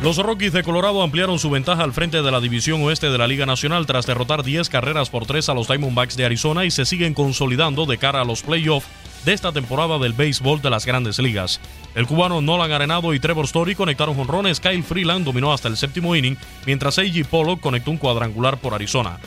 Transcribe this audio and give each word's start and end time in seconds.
Los 0.00 0.16
Rockies 0.16 0.52
de 0.52 0.62
Colorado 0.62 1.02
ampliaron 1.02 1.40
su 1.40 1.50
ventaja 1.50 1.82
al 1.82 1.92
frente 1.92 2.22
de 2.22 2.30
la 2.30 2.40
División 2.40 2.80
Oeste 2.84 3.10
de 3.10 3.18
la 3.18 3.26
Liga 3.26 3.46
Nacional 3.46 3.84
tras 3.84 4.06
derrotar 4.06 4.44
10 4.44 4.68
carreras 4.68 5.10
por 5.10 5.26
3 5.26 5.48
a 5.48 5.54
los 5.54 5.66
Diamondbacks 5.66 6.16
de 6.16 6.24
Arizona 6.24 6.64
y 6.64 6.70
se 6.70 6.84
siguen 6.84 7.14
consolidando 7.14 7.84
de 7.84 7.98
cara 7.98 8.20
a 8.20 8.24
los 8.24 8.42
playoffs 8.42 8.86
de 9.24 9.32
esta 9.32 9.50
temporada 9.50 9.98
del 9.98 10.12
béisbol 10.12 10.62
de 10.62 10.70
las 10.70 10.86
grandes 10.86 11.18
ligas. 11.18 11.60
El 11.96 12.06
cubano 12.06 12.40
Nolan 12.40 12.70
Arenado 12.70 13.12
y 13.12 13.18
Trevor 13.18 13.46
Story 13.46 13.74
conectaron 13.74 14.14
jonrones, 14.14 14.60
Kyle 14.60 14.84
Freeland 14.84 15.24
dominó 15.24 15.52
hasta 15.52 15.66
el 15.66 15.76
séptimo 15.76 16.14
inning, 16.14 16.36
mientras 16.64 16.96
A.G. 17.00 17.24
Pollock 17.24 17.60
conectó 17.60 17.90
un 17.90 17.98
cuadrangular 17.98 18.58
por 18.58 18.74
Arizona. 18.74 19.18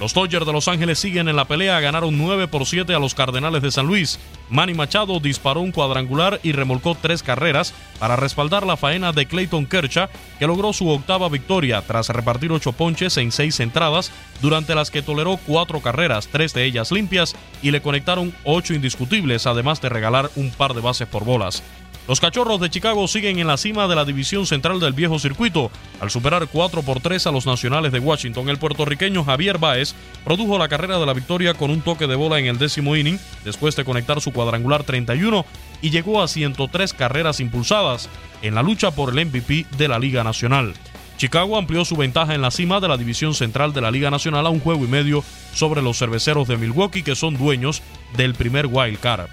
Los 0.00 0.14
Dodgers 0.14 0.46
de 0.46 0.52
Los 0.52 0.68
Ángeles 0.68 1.00
siguen 1.00 1.28
en 1.28 1.34
la 1.34 1.46
pelea, 1.46 1.80
ganaron 1.80 2.16
9 2.16 2.46
por 2.46 2.66
7 2.66 2.94
a 2.94 3.00
los 3.00 3.16
Cardenales 3.16 3.62
de 3.62 3.72
San 3.72 3.88
Luis. 3.88 4.20
Manny 4.48 4.72
Machado 4.72 5.18
disparó 5.18 5.60
un 5.60 5.72
cuadrangular 5.72 6.38
y 6.44 6.52
remolcó 6.52 6.94
tres 6.94 7.24
carreras 7.24 7.74
para 7.98 8.14
respaldar 8.14 8.64
la 8.64 8.76
faena 8.76 9.10
de 9.10 9.26
Clayton 9.26 9.66
Kershaw, 9.66 10.08
que 10.38 10.46
logró 10.46 10.72
su 10.72 10.88
octava 10.88 11.28
victoria 11.28 11.82
tras 11.82 12.10
repartir 12.10 12.52
ocho 12.52 12.72
ponches 12.72 13.16
en 13.16 13.32
seis 13.32 13.58
entradas, 13.58 14.12
durante 14.40 14.76
las 14.76 14.92
que 14.92 15.02
toleró 15.02 15.36
cuatro 15.44 15.80
carreras, 15.80 16.28
tres 16.28 16.54
de 16.54 16.64
ellas 16.64 16.92
limpias, 16.92 17.34
y 17.60 17.72
le 17.72 17.82
conectaron 17.82 18.32
ocho 18.44 18.74
indiscutibles, 18.74 19.48
además 19.48 19.80
de 19.80 19.88
regalar 19.88 20.30
un 20.36 20.50
par 20.50 20.74
de 20.74 20.80
bases 20.80 21.08
por 21.08 21.24
bolas. 21.24 21.64
Los 22.08 22.20
Cachorros 22.20 22.58
de 22.58 22.70
Chicago 22.70 23.06
siguen 23.06 23.38
en 23.38 23.46
la 23.46 23.58
cima 23.58 23.86
de 23.86 23.94
la 23.94 24.06
división 24.06 24.46
central 24.46 24.80
del 24.80 24.94
viejo 24.94 25.18
circuito. 25.18 25.70
Al 26.00 26.10
superar 26.10 26.48
4 26.50 26.80
por 26.80 27.00
3 27.00 27.26
a 27.26 27.30
los 27.30 27.44
Nacionales 27.44 27.92
de 27.92 27.98
Washington, 27.98 28.48
el 28.48 28.56
puertorriqueño 28.56 29.24
Javier 29.24 29.58
Báez 29.58 29.94
produjo 30.24 30.56
la 30.56 30.68
carrera 30.68 30.98
de 30.98 31.04
la 31.04 31.12
victoria 31.12 31.52
con 31.52 31.70
un 31.70 31.82
toque 31.82 32.06
de 32.06 32.14
bola 32.14 32.38
en 32.38 32.46
el 32.46 32.56
décimo 32.56 32.96
inning, 32.96 33.18
después 33.44 33.76
de 33.76 33.84
conectar 33.84 34.22
su 34.22 34.32
cuadrangular 34.32 34.84
31 34.84 35.44
y 35.82 35.90
llegó 35.90 36.22
a 36.22 36.28
103 36.28 36.94
carreras 36.94 37.40
impulsadas 37.40 38.08
en 38.40 38.54
la 38.54 38.62
lucha 38.62 38.90
por 38.90 39.10
el 39.10 39.26
MVP 39.26 39.66
de 39.76 39.88
la 39.88 39.98
Liga 39.98 40.24
Nacional. 40.24 40.72
Chicago 41.18 41.58
amplió 41.58 41.84
su 41.84 41.94
ventaja 41.94 42.34
en 42.34 42.40
la 42.40 42.50
cima 42.50 42.80
de 42.80 42.88
la 42.88 42.96
división 42.96 43.34
central 43.34 43.74
de 43.74 43.82
la 43.82 43.90
Liga 43.90 44.10
Nacional 44.10 44.46
a 44.46 44.50
un 44.50 44.60
juego 44.60 44.82
y 44.82 44.88
medio 44.88 45.22
sobre 45.52 45.82
los 45.82 45.98
cerveceros 45.98 46.48
de 46.48 46.56
Milwaukee 46.56 47.02
que 47.02 47.14
son 47.14 47.36
dueños 47.36 47.82
del 48.16 48.32
primer 48.32 48.64
wild 48.64 48.98
card. 48.98 49.28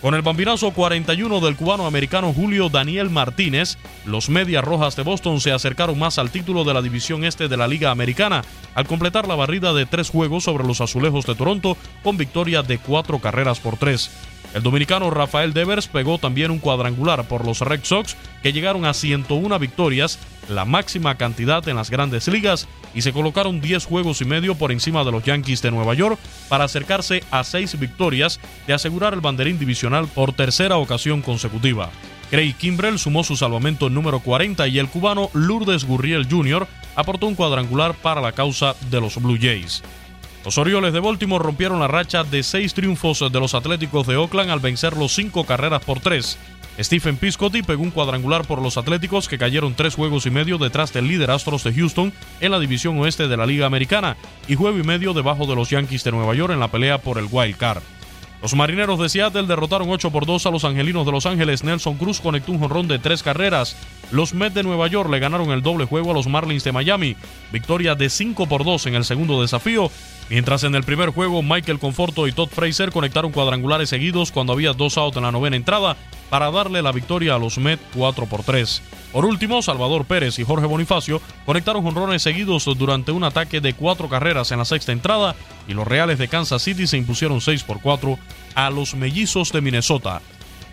Con 0.00 0.14
el 0.14 0.22
bambinazo 0.22 0.70
41 0.70 1.40
del 1.40 1.56
cubano 1.56 1.84
americano 1.84 2.32
Julio 2.32 2.68
Daniel 2.68 3.10
Martínez, 3.10 3.78
los 4.06 4.28
Medias 4.28 4.62
Rojas 4.62 4.94
de 4.94 5.02
Boston 5.02 5.40
se 5.40 5.50
acercaron 5.50 5.98
más 5.98 6.20
al 6.20 6.30
título 6.30 6.62
de 6.62 6.72
la 6.72 6.82
división 6.82 7.24
este 7.24 7.48
de 7.48 7.56
la 7.56 7.66
Liga 7.66 7.90
Americana 7.90 8.44
al 8.76 8.86
completar 8.86 9.26
la 9.26 9.34
barrida 9.34 9.72
de 9.72 9.86
tres 9.86 10.08
juegos 10.08 10.44
sobre 10.44 10.64
los 10.64 10.80
Azulejos 10.80 11.26
de 11.26 11.34
Toronto 11.34 11.76
con 12.04 12.16
victoria 12.16 12.62
de 12.62 12.78
cuatro 12.78 13.18
carreras 13.18 13.58
por 13.58 13.76
tres. 13.76 14.08
El 14.54 14.62
dominicano 14.62 15.10
Rafael 15.10 15.52
Devers 15.52 15.88
pegó 15.88 16.18
también 16.18 16.50
un 16.50 16.58
cuadrangular 16.58 17.28
por 17.28 17.44
los 17.44 17.60
Red 17.60 17.80
Sox, 17.82 18.16
que 18.42 18.52
llegaron 18.52 18.86
a 18.86 18.94
101 18.94 19.58
victorias, 19.58 20.18
la 20.48 20.64
máxima 20.64 21.16
cantidad 21.16 21.68
en 21.68 21.76
las 21.76 21.90
grandes 21.90 22.28
ligas, 22.28 22.66
y 22.94 23.02
se 23.02 23.12
colocaron 23.12 23.60
10 23.60 23.84
juegos 23.84 24.22
y 24.22 24.24
medio 24.24 24.54
por 24.54 24.72
encima 24.72 25.04
de 25.04 25.12
los 25.12 25.22
Yankees 25.22 25.60
de 25.60 25.70
Nueva 25.70 25.92
York 25.92 26.18
para 26.48 26.64
acercarse 26.64 27.22
a 27.30 27.44
6 27.44 27.78
victorias 27.78 28.40
de 28.66 28.72
asegurar 28.72 29.12
el 29.12 29.20
banderín 29.20 29.58
divisional 29.58 29.87
por 30.14 30.32
tercera 30.32 30.76
ocasión 30.76 31.22
consecutiva. 31.22 31.90
Craig 32.30 32.54
Kimbrell 32.54 32.98
sumó 32.98 33.24
su 33.24 33.36
salvamento 33.36 33.88
número 33.88 34.20
40 34.20 34.68
y 34.68 34.78
el 34.78 34.88
cubano 34.88 35.30
Lourdes 35.32 35.84
Gurriel 35.84 36.28
Jr. 36.30 36.66
aportó 36.94 37.26
un 37.26 37.34
cuadrangular 37.34 37.94
para 37.94 38.20
la 38.20 38.32
causa 38.32 38.74
de 38.90 39.00
los 39.00 39.16
Blue 39.16 39.38
Jays. 39.40 39.82
Los 40.44 40.58
Orioles 40.58 40.92
de 40.92 41.00
Baltimore 41.00 41.42
rompieron 41.42 41.80
la 41.80 41.88
racha 41.88 42.24
de 42.24 42.42
seis 42.42 42.74
triunfos 42.74 43.20
de 43.20 43.40
los 43.40 43.54
Atléticos 43.54 44.06
de 44.06 44.16
Oakland 44.16 44.50
al 44.50 44.60
vencer 44.60 44.96
los 44.96 45.14
cinco 45.14 45.44
carreras 45.44 45.82
por 45.82 46.00
tres. 46.00 46.38
Stephen 46.80 47.16
Piscotty 47.16 47.62
pegó 47.62 47.82
un 47.82 47.90
cuadrangular 47.90 48.46
por 48.46 48.62
los 48.62 48.76
Atléticos 48.76 49.26
que 49.26 49.38
cayeron 49.38 49.74
tres 49.74 49.96
juegos 49.96 50.26
y 50.26 50.30
medio 50.30 50.58
detrás 50.58 50.92
del 50.92 51.08
líder 51.08 51.32
Astros 51.32 51.64
de 51.64 51.74
Houston 51.74 52.12
en 52.40 52.52
la 52.52 52.60
división 52.60 52.98
oeste 53.00 53.26
de 53.26 53.36
la 53.36 53.46
Liga 53.46 53.66
Americana 53.66 54.16
y 54.46 54.54
juego 54.54 54.78
y 54.78 54.84
medio 54.84 55.12
debajo 55.12 55.46
de 55.46 55.56
los 55.56 55.70
Yankees 55.70 56.04
de 56.04 56.12
Nueva 56.12 56.34
York 56.34 56.52
en 56.52 56.60
la 56.60 56.68
pelea 56.68 56.98
por 56.98 57.18
el 57.18 57.26
Wild 57.30 57.56
Card. 57.56 57.82
Los 58.40 58.54
marineros 58.54 59.00
de 59.00 59.08
Seattle 59.08 59.48
derrotaron 59.48 59.90
8 59.90 60.10
por 60.10 60.24
2 60.24 60.46
a 60.46 60.50
los 60.50 60.64
angelinos 60.64 61.04
de 61.04 61.12
Los 61.12 61.26
Ángeles. 61.26 61.64
Nelson 61.64 61.96
Cruz 61.96 62.20
conectó 62.20 62.52
un 62.52 62.60
jonrón 62.60 62.86
de 62.86 63.00
tres 63.00 63.22
carreras. 63.22 63.76
Los 64.12 64.32
Mets 64.32 64.54
de 64.54 64.62
Nueva 64.62 64.86
York 64.86 65.10
le 65.10 65.18
ganaron 65.18 65.50
el 65.50 65.62
doble 65.62 65.86
juego 65.86 66.12
a 66.12 66.14
los 66.14 66.28
Marlins 66.28 66.62
de 66.62 66.72
Miami. 66.72 67.16
Victoria 67.52 67.96
de 67.96 68.08
5 68.08 68.46
por 68.46 68.64
2 68.64 68.86
en 68.86 68.94
el 68.94 69.04
segundo 69.04 69.42
desafío. 69.42 69.90
Mientras 70.30 70.62
en 70.64 70.74
el 70.74 70.84
primer 70.84 71.10
juego 71.10 71.42
Michael 71.42 71.78
Conforto 71.78 72.26
y 72.26 72.32
Todd 72.32 72.50
Fraser 72.50 72.90
conectaron 72.90 73.32
cuadrangulares 73.32 73.88
seguidos 73.88 74.30
cuando 74.30 74.52
había 74.52 74.74
dos 74.74 74.98
outs 74.98 75.16
en 75.16 75.22
la 75.22 75.32
novena 75.32 75.56
entrada 75.56 75.96
para 76.28 76.50
darle 76.50 76.82
la 76.82 76.92
victoria 76.92 77.34
a 77.34 77.38
los 77.38 77.56
Mets 77.56 77.82
4 77.94 78.26
por 78.26 78.42
3. 78.42 78.82
Por 79.12 79.24
último, 79.24 79.62
Salvador 79.62 80.04
Pérez 80.04 80.38
y 80.38 80.44
Jorge 80.44 80.66
Bonifacio 80.66 81.22
conectaron 81.46 81.82
jonrones 81.82 82.22
seguidos 82.22 82.66
durante 82.76 83.10
un 83.10 83.24
ataque 83.24 83.62
de 83.62 83.72
cuatro 83.72 84.10
carreras 84.10 84.52
en 84.52 84.58
la 84.58 84.66
sexta 84.66 84.92
entrada 84.92 85.34
y 85.66 85.72
los 85.72 85.88
Reales 85.88 86.18
de 86.18 86.28
Kansas 86.28 86.62
City 86.62 86.86
se 86.86 86.98
impusieron 86.98 87.40
6 87.40 87.62
por 87.64 87.80
4 87.80 88.18
a 88.54 88.70
los 88.70 88.94
Mellizos 88.94 89.50
de 89.52 89.62
Minnesota. 89.62 90.20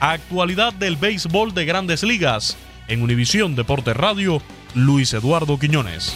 Actualidad 0.01 0.73
del 0.73 0.97
béisbol 0.97 1.53
de 1.53 1.65
grandes 1.65 2.03
ligas. 2.03 2.57
En 2.87 3.01
Univisión 3.01 3.55
Deportes 3.55 3.95
Radio, 3.95 4.41
Luis 4.75 5.13
Eduardo 5.13 5.57
Quiñones. 5.57 6.15